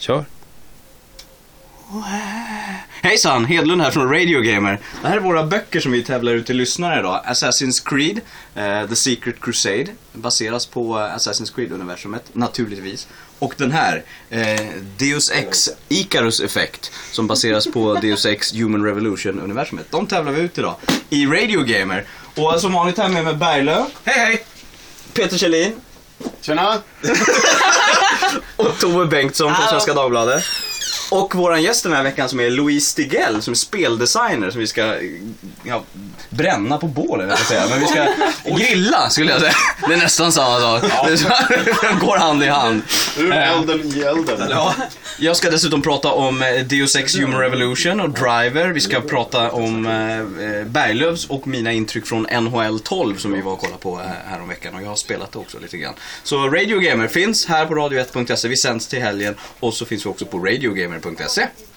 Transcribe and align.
Kör. 0.00 0.24
Hejsan, 3.02 3.44
Hedlund 3.44 3.82
här 3.82 3.90
från 3.90 4.10
Radio 4.10 4.40
Gamer. 4.40 4.80
Det 5.02 5.08
här 5.08 5.16
är 5.16 5.20
våra 5.20 5.46
böcker 5.46 5.80
som 5.80 5.92
vi 5.92 6.02
tävlar 6.02 6.32
ut 6.32 6.46
till 6.46 6.56
lyssnare 6.56 6.98
idag. 6.98 7.22
Assassin's 7.26 7.84
Creed, 7.84 8.20
eh, 8.54 8.88
The 8.88 8.96
Secret 8.96 9.40
Crusade, 9.40 9.86
baseras 10.12 10.66
på 10.66 10.98
eh, 10.98 11.16
Assassin's 11.16 11.54
Creed-universumet, 11.54 12.20
naturligtvis. 12.32 13.08
Och 13.38 13.54
den 13.56 13.72
här, 13.72 14.04
eh, 14.30 14.60
Deus 14.98 15.30
Ex 15.30 15.68
Icarus 15.88 16.40
Effect, 16.40 16.92
som 17.10 17.26
baseras 17.26 17.66
på 17.66 17.94
Deus 18.02 18.26
Ex 18.26 18.54
Human 18.54 18.84
Revolution-universumet. 18.84 19.90
De 19.90 20.06
tävlar 20.06 20.32
vi 20.32 20.40
ut 20.40 20.58
idag 20.58 20.76
i 21.10 21.26
Radio 21.26 21.62
Gamer. 21.62 22.04
Och 22.36 22.60
som 22.60 22.72
vanligt 22.72 22.98
här 22.98 23.08
med 23.08 23.24
mig 23.24 23.34
Berglöf. 23.34 23.88
Hej 24.04 24.18
hej! 24.18 24.44
Peter 25.14 25.38
Kjellin. 25.38 25.72
Tjena! 26.50 26.82
Och 28.56 28.78
Tove 28.80 29.06
Bengtsson 29.06 29.54
från. 29.54 29.68
Svenska 29.68 29.94
Dagbladet. 29.94 30.44
Och 31.10 31.34
våran 31.34 31.62
gäst 31.62 31.82
den 31.82 31.92
här 31.92 32.02
veckan 32.02 32.28
som 32.28 32.40
är 32.40 32.50
Louise 32.50 32.90
Stigell 32.90 33.42
som 33.42 33.52
är 33.52 33.56
speldesigner 33.56 34.50
som 34.50 34.60
vi 34.60 34.66
ska 34.66 34.94
ja, 35.64 35.82
bränna 36.28 36.78
på 36.78 36.86
bålen, 36.86 37.28
jag 37.28 37.38
säga. 37.38 37.66
Men 37.70 37.80
vi 37.80 37.86
ska 37.86 38.06
grilla 38.56 39.10
skulle 39.10 39.30
jag 39.30 39.40
säga. 39.40 39.52
Det 39.88 39.94
är 39.94 39.98
nästan 39.98 40.32
samma 40.32 40.60
sak. 40.60 40.82
Det 40.82 42.00
går 42.00 42.16
hand 42.16 42.42
i 42.42 42.46
hand. 42.46 42.82
Ur 43.18 43.40
Eh, 43.40 43.58
elden 43.58 43.80
i 43.96 44.00
elden. 44.00 44.48
Ja, 44.50 44.74
jag 45.18 45.36
ska 45.36 45.50
dessutom 45.50 45.82
prata 45.82 46.12
om 46.12 46.42
eh, 46.42 46.64
Deus 46.64 46.96
Ex 46.96 47.18
Human 47.18 47.40
Revolution 47.40 48.00
och 48.00 48.10
Driver. 48.10 48.68
Vi 48.68 48.80
ska 48.80 49.00
prata 49.00 49.50
om 49.50 49.86
eh, 49.86 50.64
Berglövs 50.66 51.26
och 51.26 51.46
mina 51.46 51.72
intryck 51.72 52.06
från 52.06 52.22
NHL 52.22 52.80
12 52.80 53.16
som 53.16 53.32
vi 53.32 53.40
var 53.40 53.52
och 53.52 53.60
kollade 53.60 53.78
på 53.78 54.00
häromveckan. 54.26 54.74
Och 54.74 54.82
jag 54.82 54.88
har 54.88 54.96
spelat 54.96 55.32
det 55.32 55.38
också 55.38 55.58
lite 55.58 55.78
grann. 55.78 55.94
Så 56.22 56.48
Radio 56.48 56.78
Gamer 56.78 57.08
finns 57.08 57.46
här 57.46 57.66
på 57.66 57.74
radio1.se. 57.74 58.48
Vi 58.48 58.56
sänds 58.56 58.86
till 58.86 59.02
helgen 59.02 59.34
och 59.60 59.74
så 59.74 59.84
finns 59.84 60.06
vi 60.06 60.10
också 60.10 60.24
på 60.24 60.38
radiogamer.se. 61.00 61.69